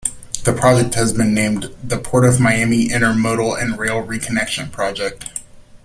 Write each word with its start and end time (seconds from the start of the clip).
The 0.45 0.53
project 0.53 0.95
has 0.95 1.13
been 1.13 1.35
named 1.35 1.69
the 1.83 1.99
"Port 1.99 2.25
of 2.25 2.39
Miami 2.39 2.87
Intermodal 2.87 3.61
and 3.61 3.77
Rail 3.77 4.01
Reconnection 4.03 4.71
Project". 4.71 5.25